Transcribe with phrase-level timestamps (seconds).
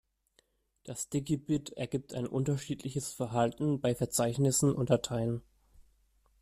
[0.83, 5.43] Das "Sticky-Bit" ergibt ein unterschiedliches Verhalten bei Verzeichnissen und Dateien.